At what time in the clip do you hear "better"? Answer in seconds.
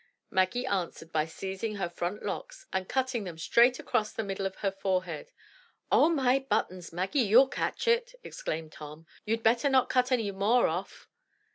9.43-9.69